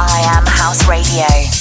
[0.00, 1.57] I Am House Radio.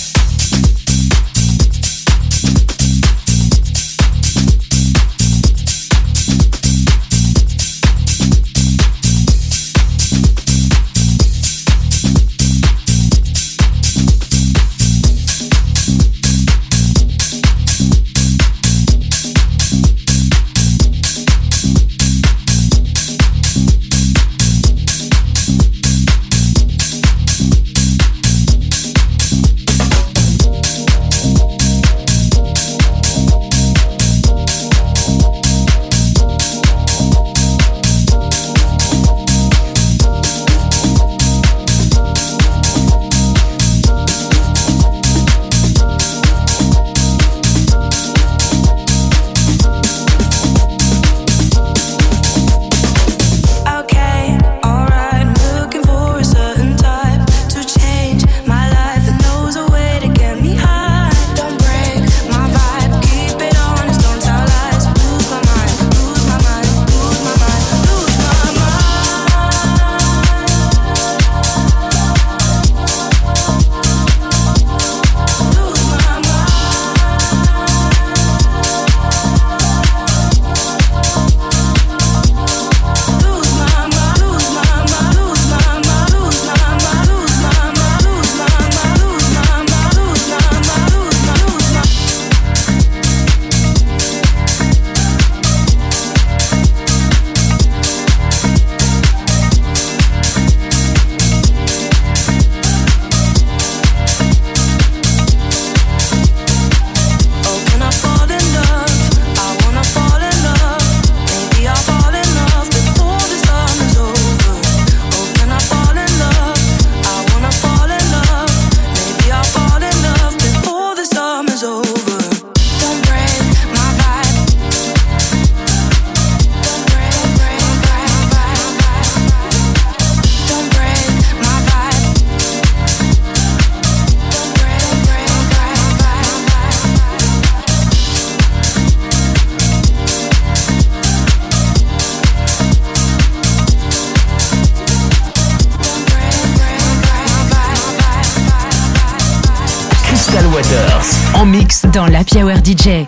[152.17, 153.07] En mix dans la Hour DJ.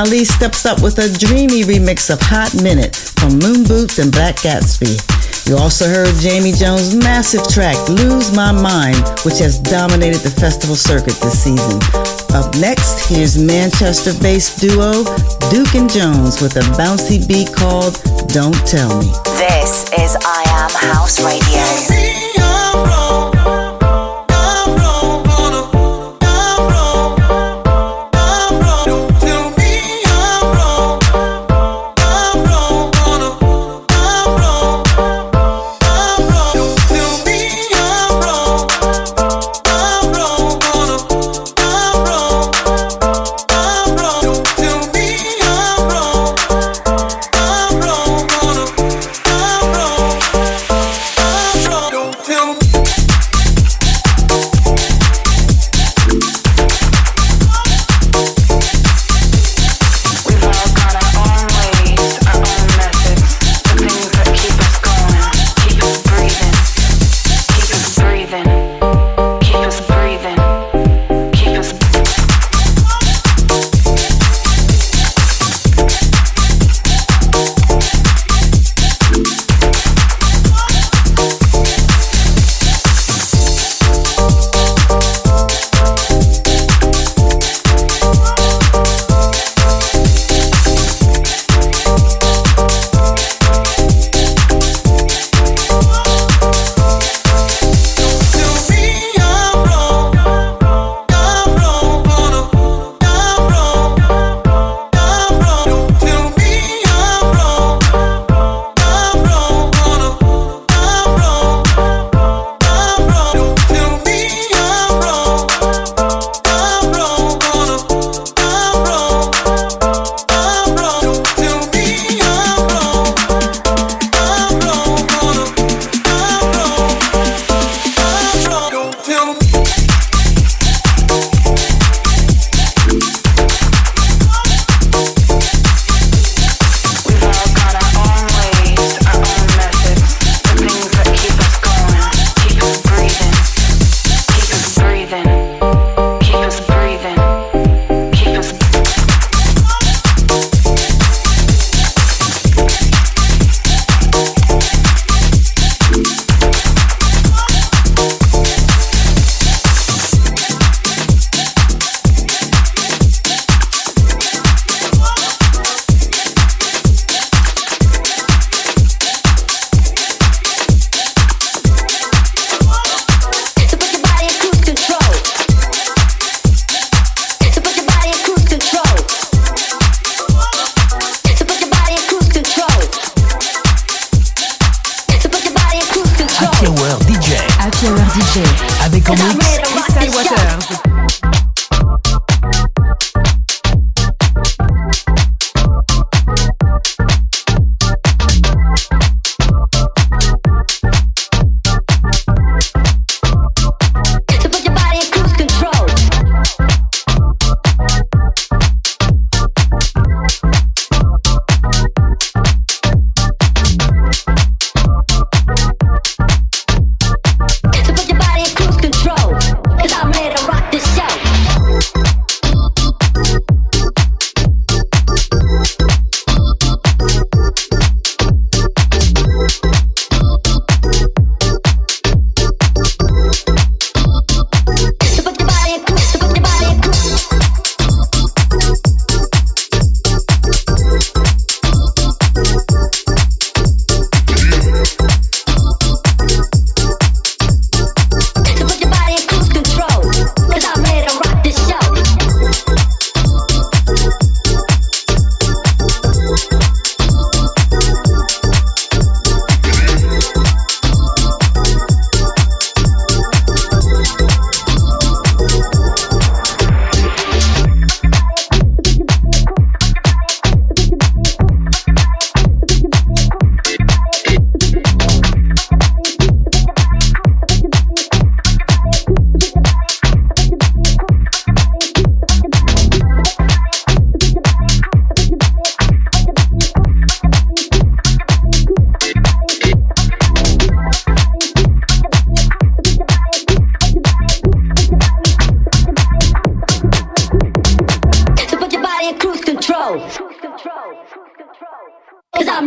[0.00, 4.36] Ali steps up with a dreamy remix of Hot Minute from Moon Boots and Black
[4.36, 4.96] Gatsby.
[5.46, 8.96] You also heard Jamie Jones' massive track, Lose My Mind,
[9.28, 11.76] which has dominated the festival circuit this season.
[12.32, 15.04] Up next, here's Manchester based duo
[15.52, 18.00] Duke and Jones with a bouncy beat called
[18.32, 19.12] Don't Tell Me.
[19.36, 22.09] This is I Am House Radio.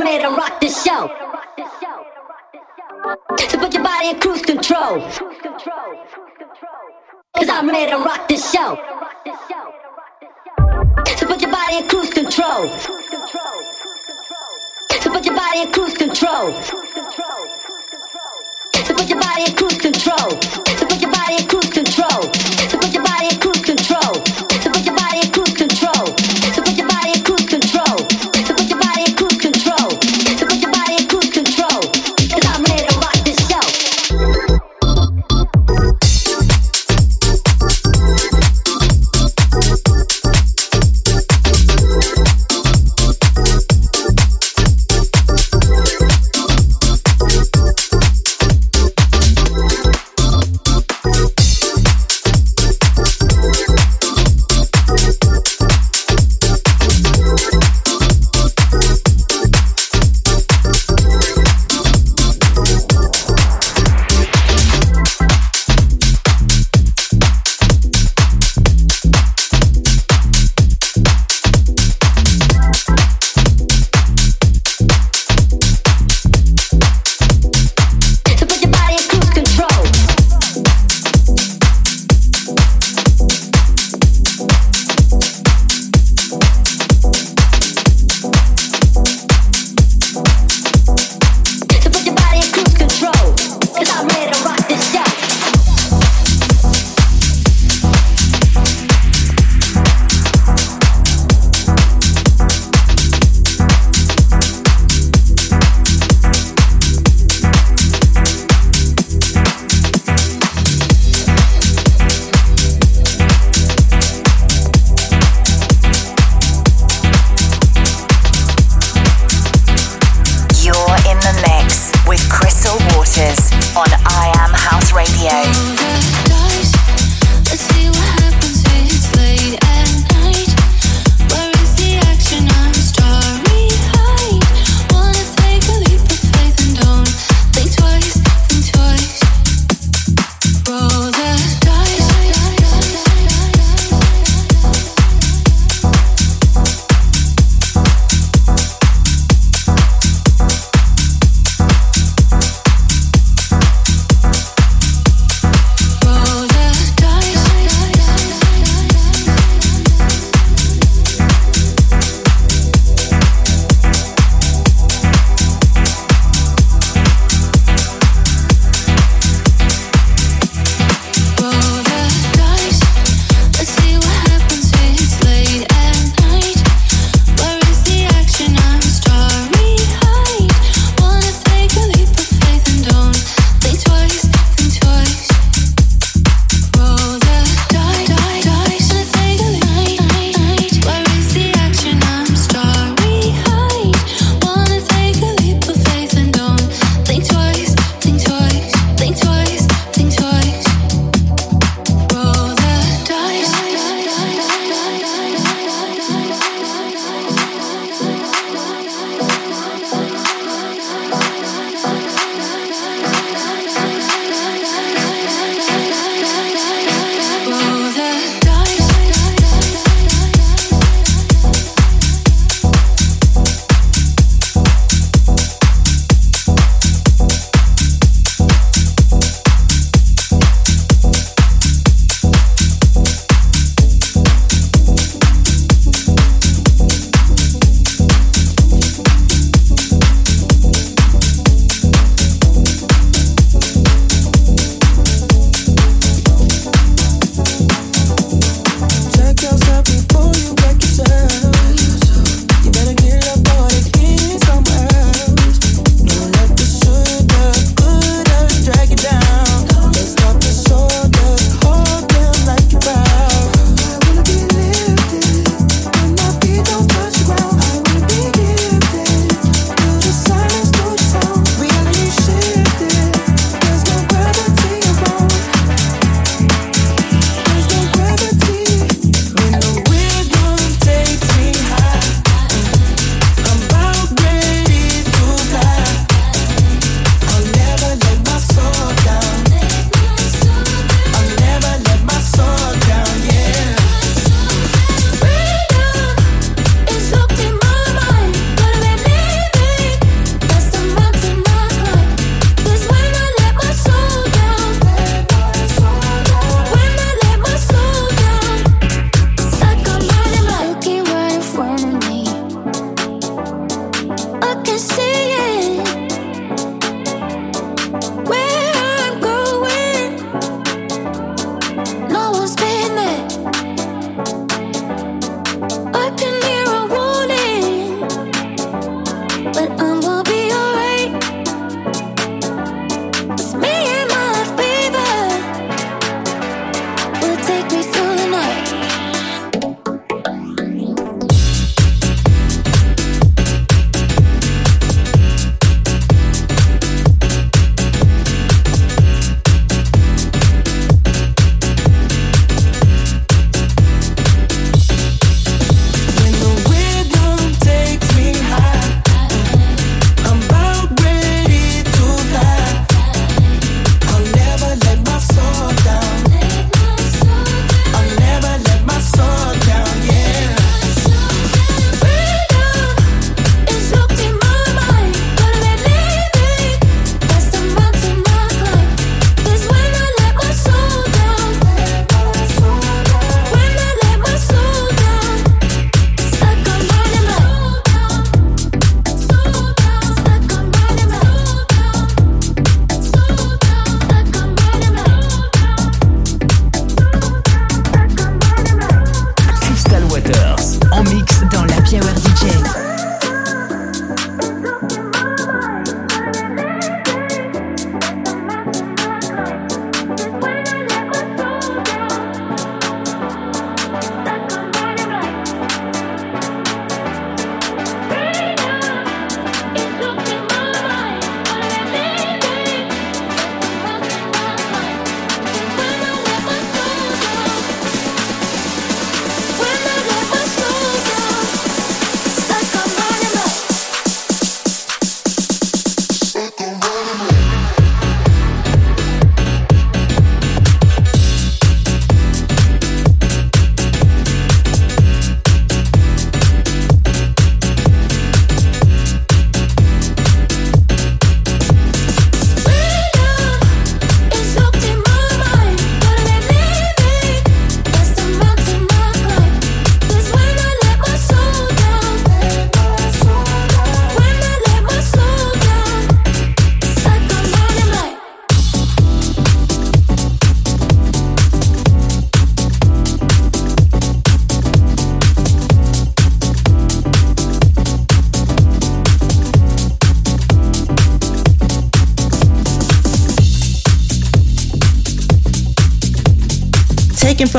[0.04, 1.08] Rock the show.
[3.48, 5.00] So put your body in cruise control.
[7.34, 8.76] Cause I'm ready to rock the show.
[11.16, 12.68] So put your body in cruise control.
[15.00, 16.52] So put your body in cruise control.
[18.84, 20.83] So put your body in cruise control.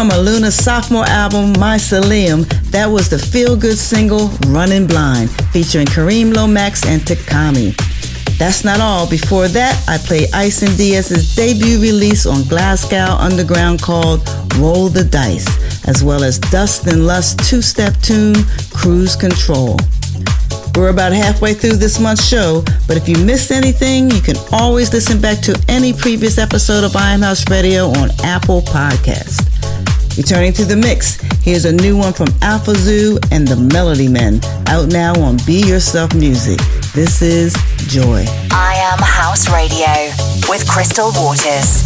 [0.04, 6.36] From Aluna's sophomore album, Mycelium, that was the feel good single, Running Blind, featuring Kareem
[6.36, 7.74] Lomax and Takami.
[8.36, 9.08] That's not all.
[9.08, 15.04] Before that, I played Ice and Diaz's debut release on Glasgow Underground called Roll the
[15.04, 15.48] Dice,
[15.88, 18.34] as well as Dust and Lust two step tune,
[18.74, 19.78] Cruise Control.
[20.76, 24.92] We're about halfway through this month's show, but if you missed anything, you can always
[24.92, 29.43] listen back to any previous episode of I Am House Radio on Apple Podcast.
[30.16, 34.40] Returning to the mix, here's a new one from Alpha Zoo and the Melody Men,
[34.68, 36.60] out now on Be Yourself Music.
[36.94, 37.52] This is
[37.88, 38.24] Joy.
[38.52, 39.90] I Am House Radio
[40.48, 41.83] with Crystal Waters.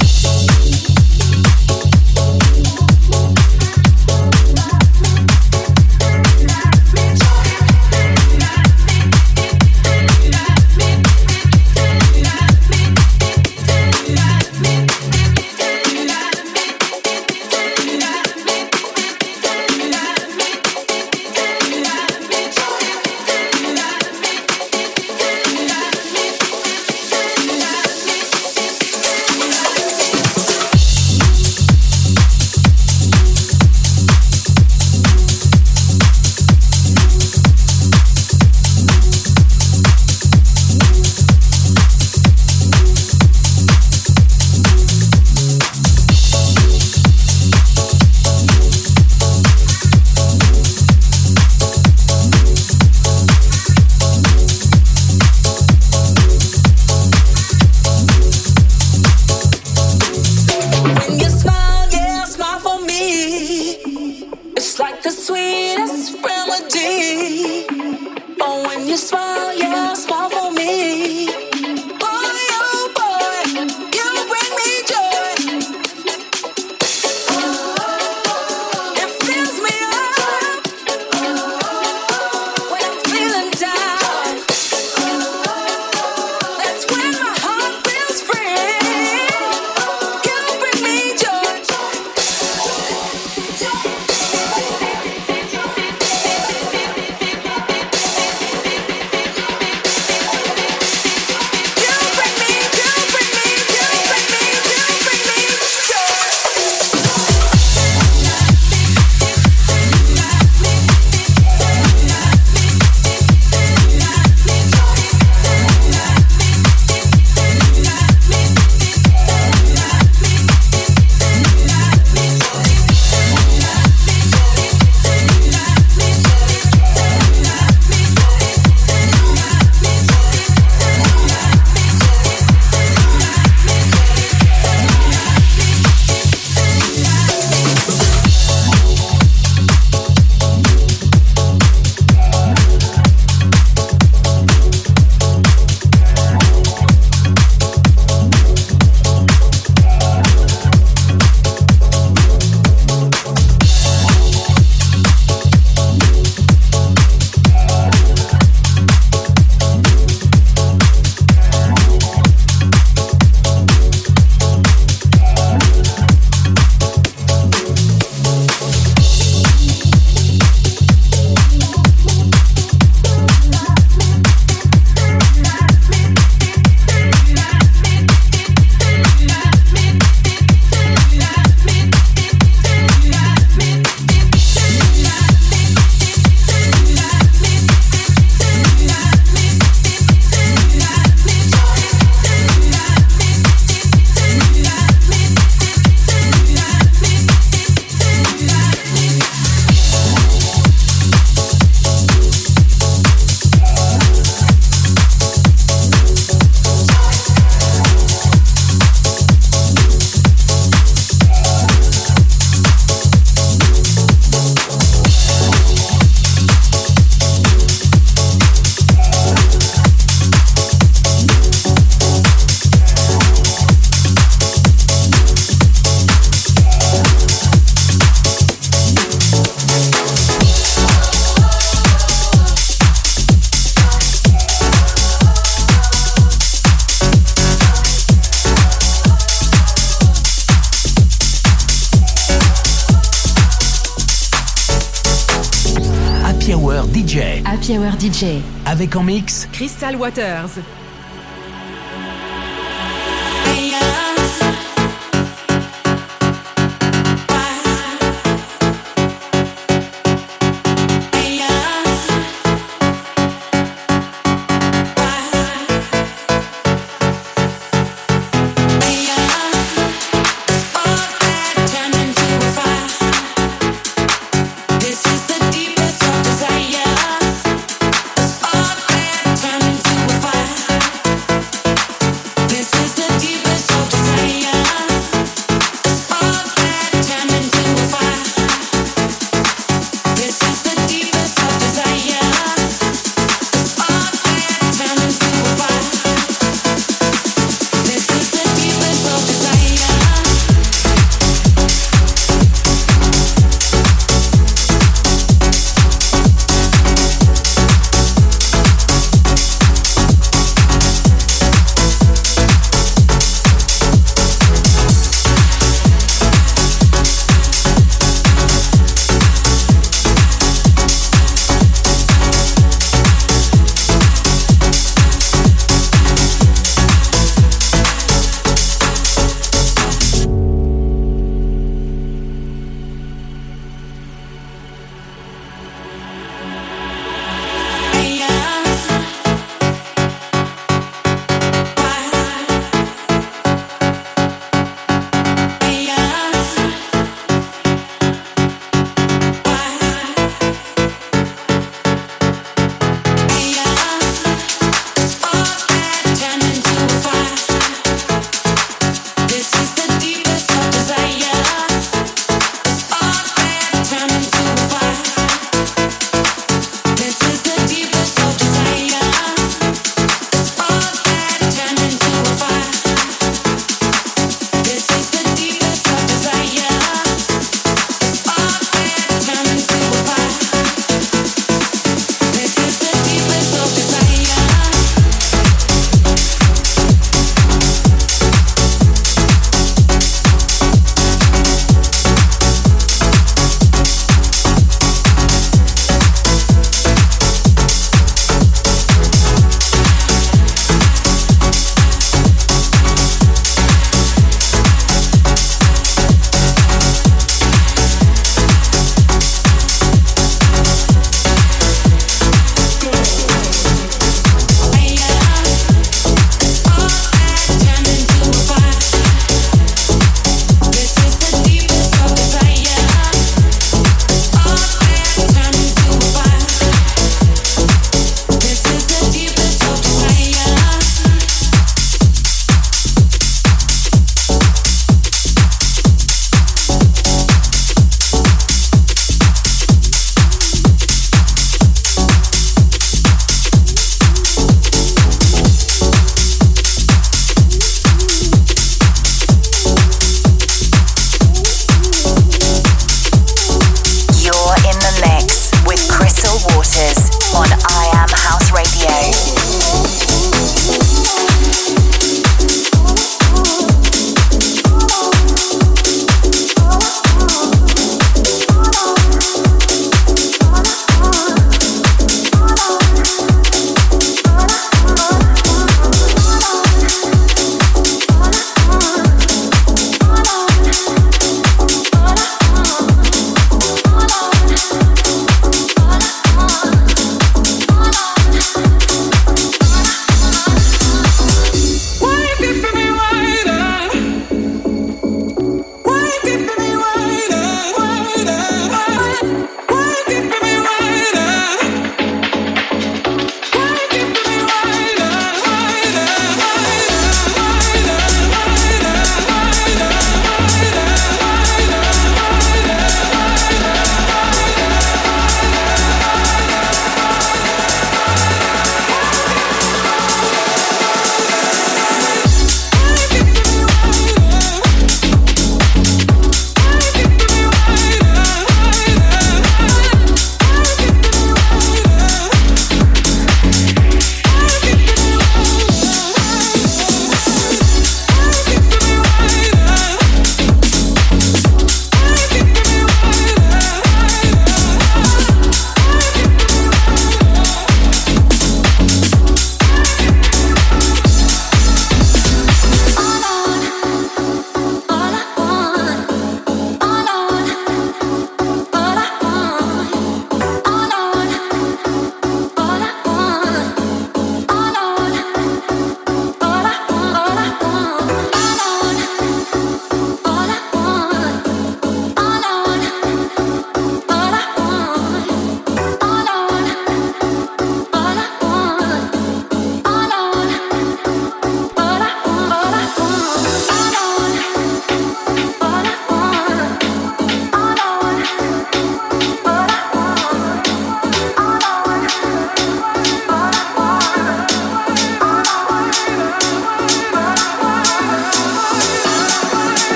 [248.65, 250.49] Avec en mix Crystal Waters.
[250.57, 250.78] Waters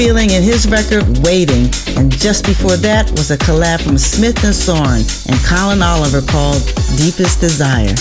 [0.00, 4.54] feeling in his record Waiting, and just before that was a collab from Smith and
[4.54, 6.64] Soren and Colin Oliver called
[6.96, 7.92] Deepest Desire.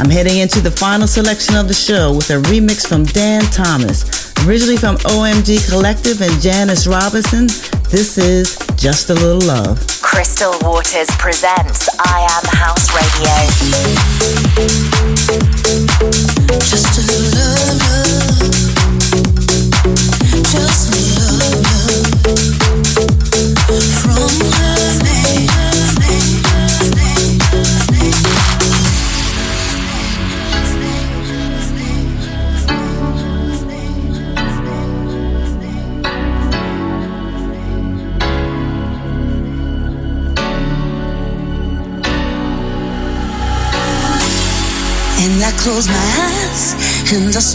[0.00, 4.32] I'm heading into the final selection of the show with a remix from Dan Thomas,
[4.48, 7.48] originally from OMG Collective and Janice Robinson.
[7.92, 9.76] This is Just a Little Love.
[10.00, 13.36] Crystal Waters presents I Am House Radio.
[16.64, 18.56] Just a little love.
[20.46, 21.15] Just love,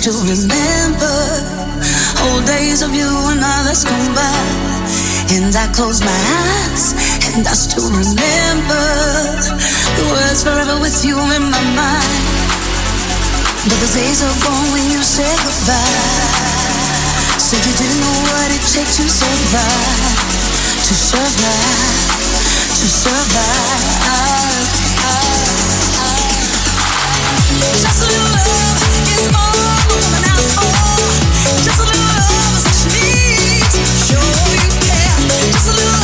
[0.02, 1.06] still remember
[2.26, 5.01] old days of you and others gone by.
[5.32, 6.92] And I close my eyes
[7.32, 8.84] and I still remember
[9.96, 12.24] the words forever with you in my mind.
[13.64, 16.52] But the days are gone when you said goodbye.
[17.40, 20.20] Said you didn't know what it takes to survive,
[20.84, 22.12] to survive,
[22.76, 23.72] to survive.
[27.80, 28.84] Just a little love
[29.16, 29.56] is all
[29.88, 31.08] more than an for.
[31.64, 33.80] Just a little love is all she needs.
[34.12, 34.20] Show
[34.76, 34.81] you.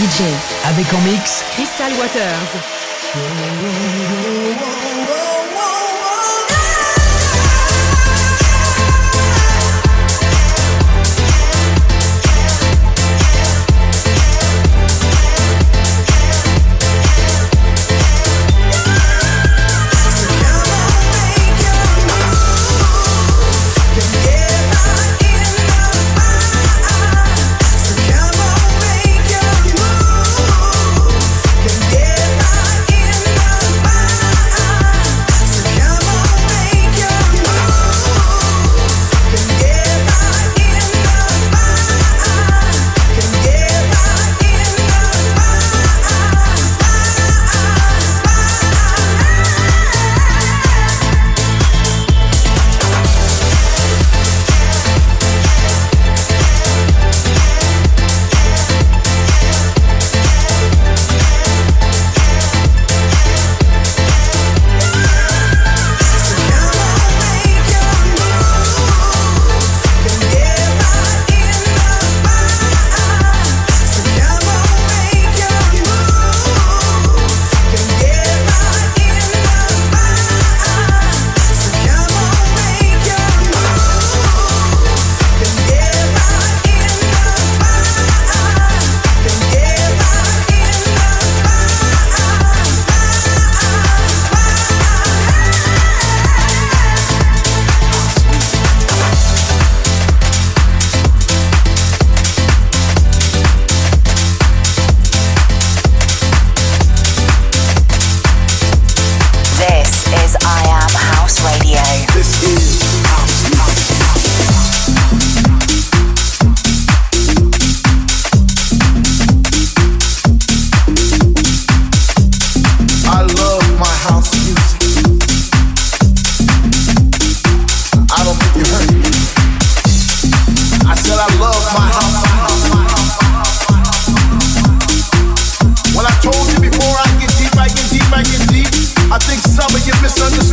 [0.00, 0.22] DJ.
[0.64, 2.69] Avec en mix Crystal Waters.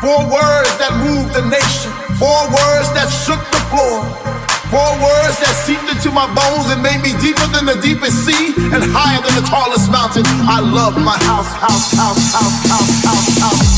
[0.00, 4.00] Four words that moved the nation, four words that shook the floor.
[4.72, 8.56] Four words that seeped into my bones and made me deeper than the deepest sea
[8.72, 10.24] and higher than the tallest mountain.
[10.48, 13.69] I love my house, house, house, house, house, house, house.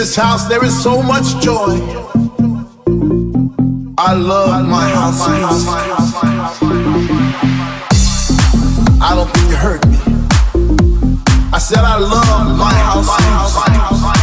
[0.00, 1.76] This house, there is so much joy.
[3.98, 5.20] I love my house.
[8.98, 9.98] I don't think you heard me.
[11.52, 14.19] I said I love my house.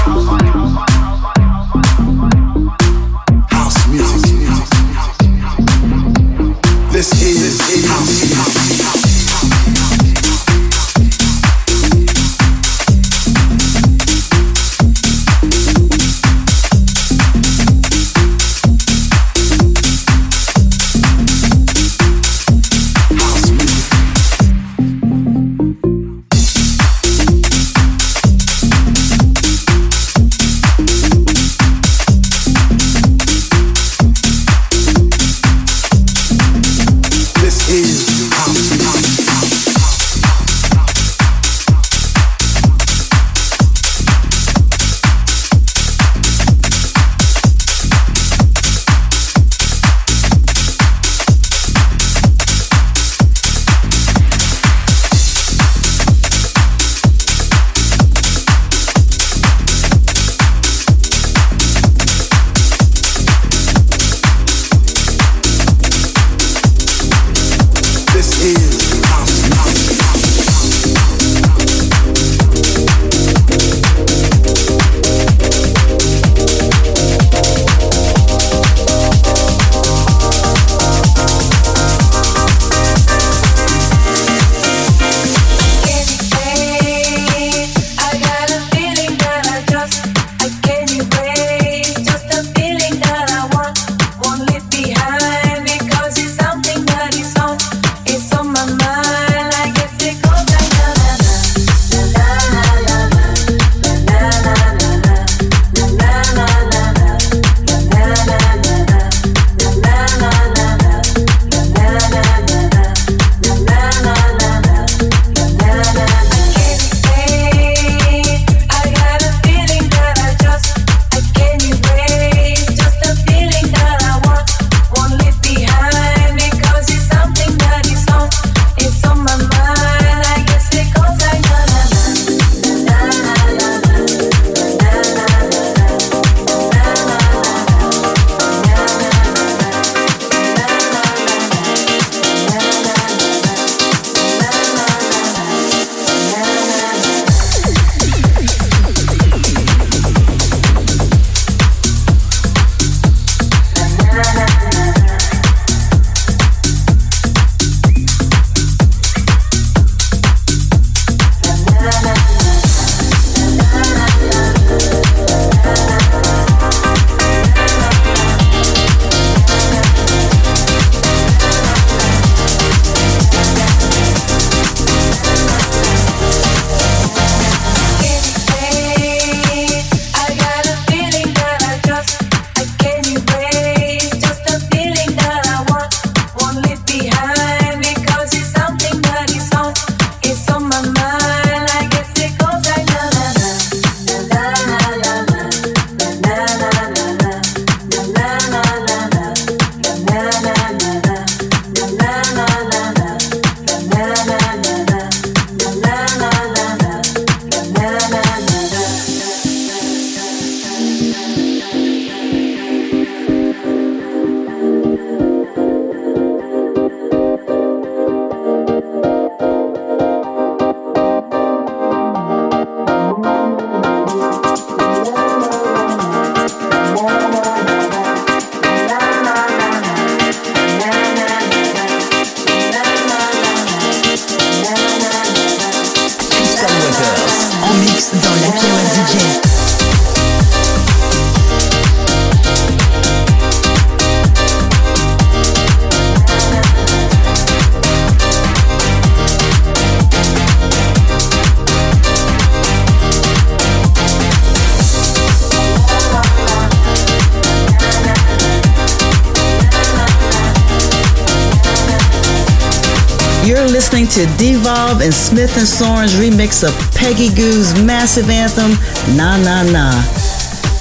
[264.18, 268.72] To Devolve and Smith and Soren's remix of Peggy Gou's massive anthem,
[269.16, 269.92] Na Na Na.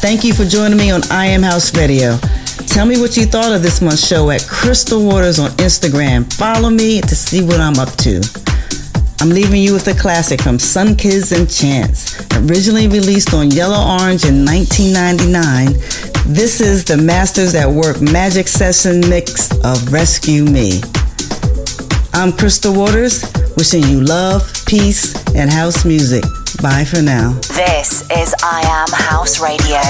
[0.00, 2.16] Thank you for joining me on I Am House Radio.
[2.66, 6.32] Tell me what you thought of this month's show at Crystal Waters on Instagram.
[6.32, 8.22] Follow me to see what I'm up to.
[9.20, 12.18] I'm leaving you with a classic from Sunkids and Chance.
[12.48, 15.74] Originally released on Yellorange in 1999,
[16.32, 20.80] this is the Masters at Work Magic Session mix of Rescue Me.
[22.18, 26.24] I'm Crystal Waters, wishing you love, peace, and house music.
[26.62, 27.34] Bye for now.
[27.54, 29.82] This is I Am House Radio.